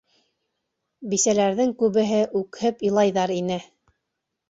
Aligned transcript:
Бисәләрҙең 1.11 1.75
күбеһе 1.83 2.25
үкһеп 2.43 2.85
илайҙар 2.91 3.39
ине. 3.41 3.63